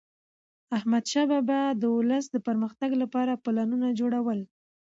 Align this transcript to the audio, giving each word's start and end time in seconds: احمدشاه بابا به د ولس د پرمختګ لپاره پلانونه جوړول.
احمدشاه 0.77 1.25
بابا 1.31 1.45
به 1.73 1.79
د 1.81 1.83
ولس 1.97 2.25
د 2.31 2.35
پرمختګ 2.47 2.91
لپاره 3.01 3.41
پلانونه 3.43 3.87
جوړول. 3.99 4.39